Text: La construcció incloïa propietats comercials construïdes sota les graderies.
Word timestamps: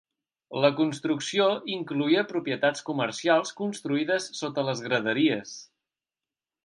La 0.61 0.69
construcció 0.77 1.49
incloïa 1.73 2.23
propietats 2.31 2.85
comercials 2.87 3.53
construïdes 3.61 4.31
sota 4.41 4.65
les 4.71 4.83
graderies. 4.87 5.53